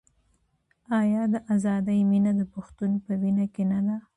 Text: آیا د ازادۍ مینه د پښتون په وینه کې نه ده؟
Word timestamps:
آیا 0.99 1.23
د 1.33 1.35
ازادۍ 1.53 1.99
مینه 2.09 2.31
د 2.39 2.41
پښتون 2.53 2.91
په 3.05 3.11
وینه 3.21 3.45
کې 3.53 3.63
نه 3.71 3.79
ده؟ 3.87 3.97